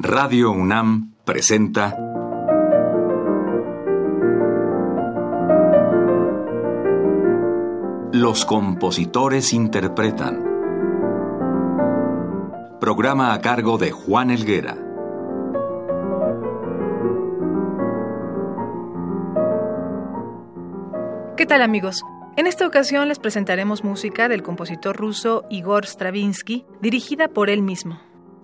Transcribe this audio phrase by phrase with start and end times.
[0.00, 1.96] Radio UNAM presenta
[8.12, 10.44] Los compositores interpretan.
[12.80, 14.76] Programa a cargo de Juan Elguera.
[21.36, 22.04] ¿Qué tal amigos?
[22.36, 27.98] En esta ocasión les presentaremos música del compositor ruso Igor Stravinsky, dirigida por él mismo.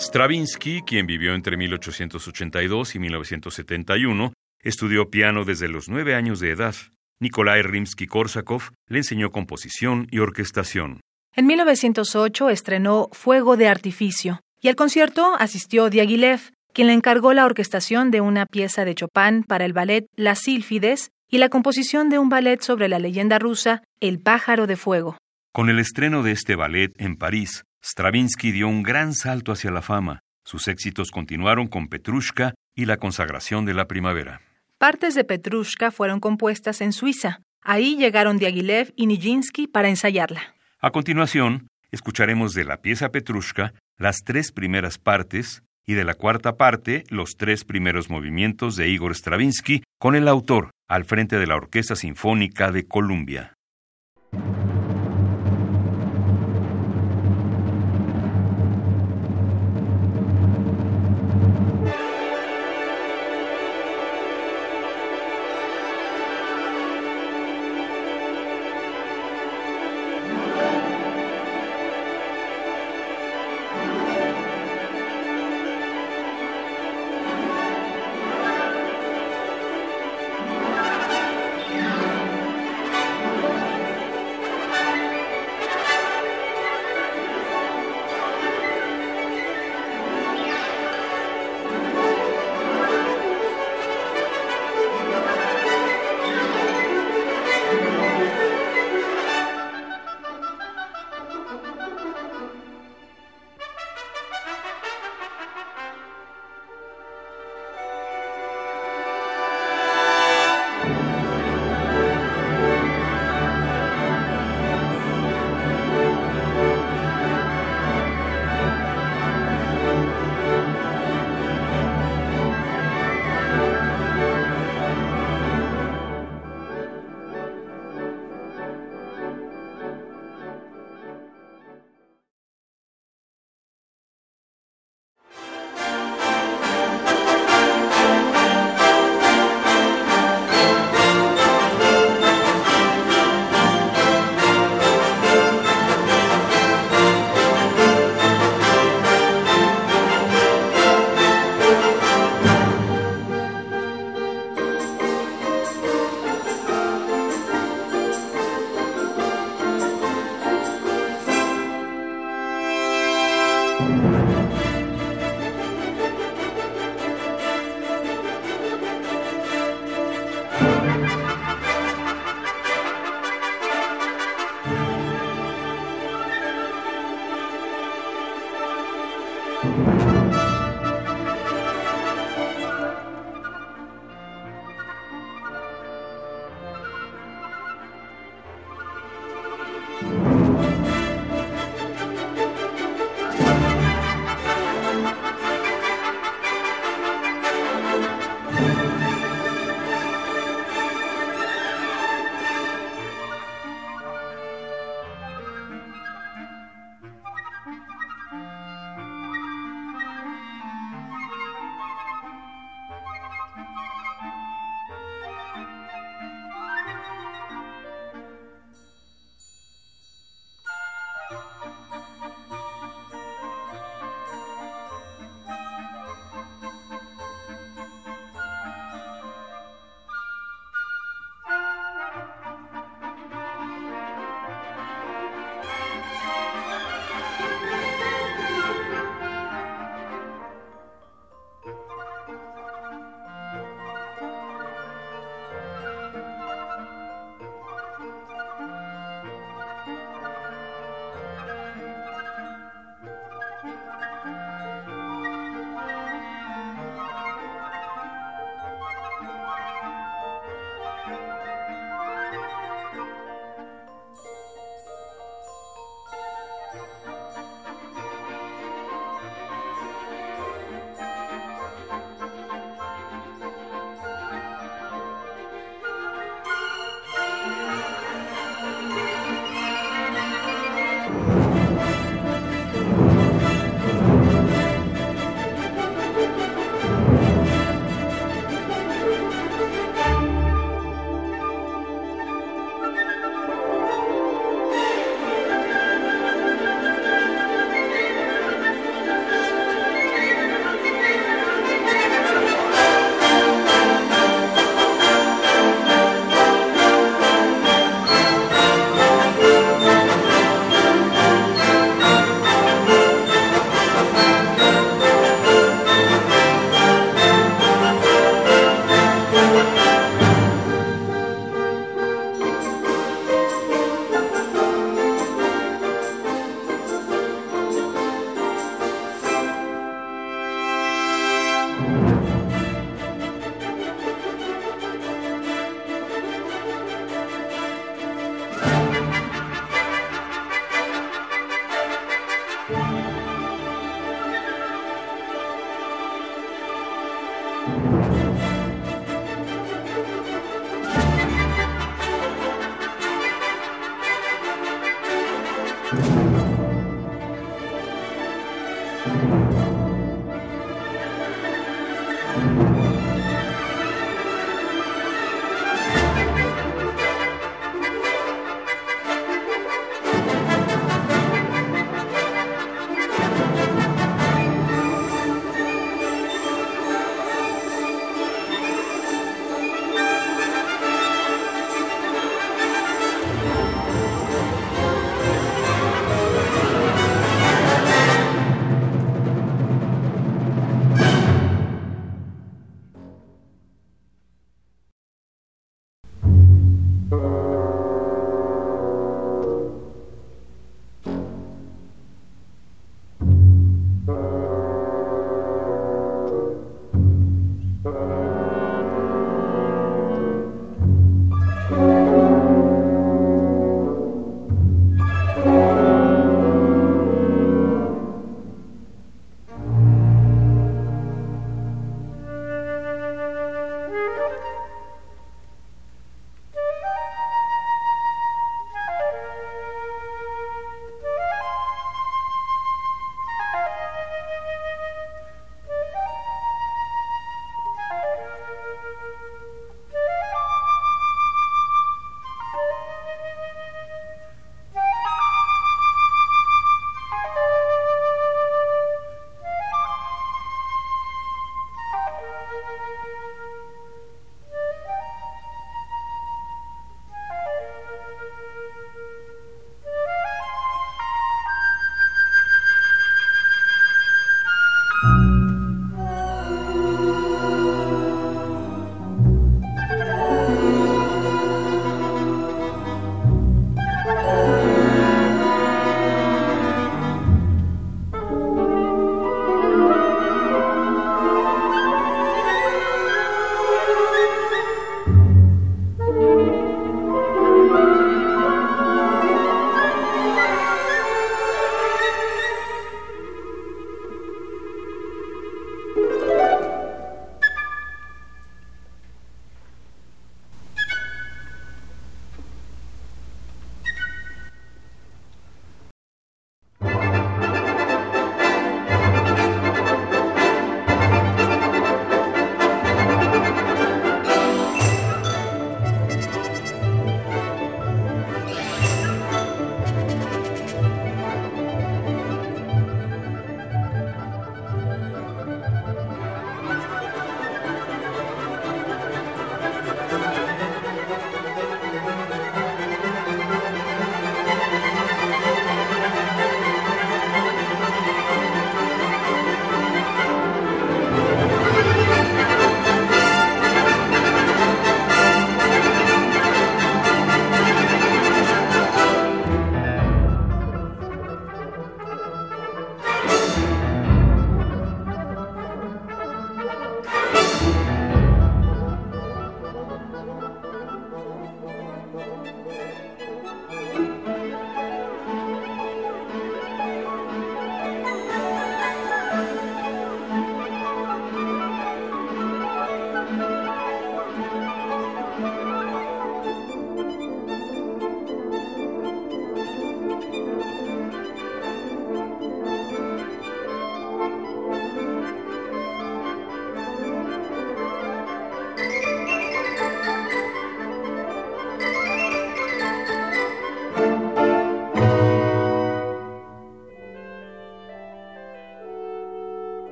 [0.00, 4.32] Stravinsky, quien vivió entre 1882 y 1971,
[4.62, 6.74] estudió piano desde los nueve años de edad.
[7.20, 11.00] Nikolai Rimsky-Korsakov le enseñó composición y orquestación.
[11.34, 16.40] En 1908 estrenó Fuego de Artificio y al concierto asistió Diaghilev,
[16.72, 21.10] quien le encargó la orquestación de una pieza de Chopin para el ballet Las Sílfides
[21.28, 25.16] y la composición de un ballet sobre la leyenda rusa El pájaro de fuego.
[25.52, 29.82] Con el estreno de este ballet en París, Stravinsky dio un gran salto hacia la
[29.82, 30.20] fama.
[30.44, 34.40] Sus éxitos continuaron con Petrushka y la consagración de la primavera.
[34.78, 37.40] Partes de Petrushka fueron compuestas en Suiza.
[37.62, 40.54] Ahí llegaron Diaghilev y Nijinsky para ensayarla.
[40.80, 46.56] A continuación, escucharemos de la pieza Petrushka las tres primeras partes y de la cuarta
[46.56, 51.56] parte los tres primeros movimientos de Igor Stravinsky con el autor al frente de la
[51.56, 53.57] Orquesta Sinfónica de Columbia.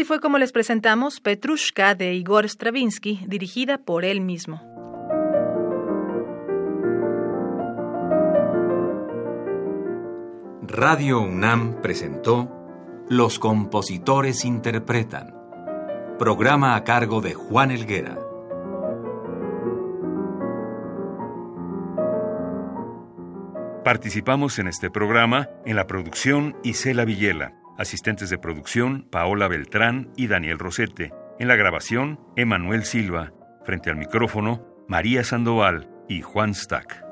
[0.00, 4.62] Así fue como les presentamos Petrushka de Igor Stravinsky, dirigida por él mismo.
[10.62, 12.48] Radio UNAM presentó
[13.10, 15.34] Los compositores interpretan,
[16.18, 18.18] programa a cargo de Juan Elguera.
[23.84, 27.59] Participamos en este programa en la producción Isela Villela.
[27.80, 31.14] Asistentes de producción, Paola Beltrán y Daniel Rosete.
[31.38, 33.32] En la grabación, Emanuel Silva.
[33.64, 37.09] Frente al micrófono, María Sandoval y Juan Stack.